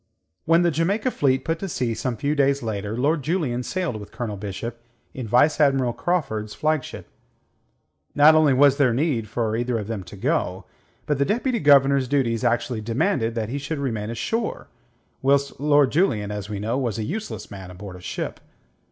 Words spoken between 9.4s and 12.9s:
either of them to go, but the Deputy Governor's duties actually